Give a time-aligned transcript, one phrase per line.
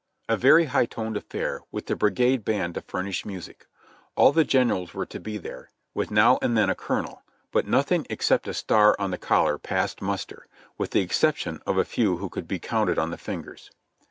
[0.27, 3.67] A very high toned affair, with the brigade band to furnish music.
[4.15, 8.07] All the generals were to be there, with now and then a colonel; but nothing
[8.09, 12.29] except a star on the collar passed muster, with the exception of a few who
[12.29, 13.69] could be counted on the fingers.